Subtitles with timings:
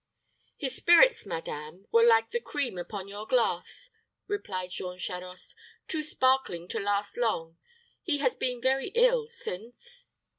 [0.57, 3.91] "His spirits, madame, were like the cream upon your glass,"
[4.25, 5.53] replied Jean Charost;
[5.87, 7.59] "too sparkling to last long.
[8.01, 10.07] He has been very ill since."